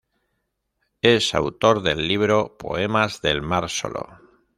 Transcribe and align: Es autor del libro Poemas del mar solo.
Es 1.03 1.35
autor 1.35 1.83
del 1.83 2.07
libro 2.07 2.57
Poemas 2.57 3.21
del 3.21 3.43
mar 3.43 3.69
solo. 3.69 4.07